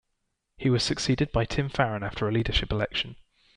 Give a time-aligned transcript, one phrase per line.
[0.57, 3.17] He was succeeded by Tim Farron after a leadership election.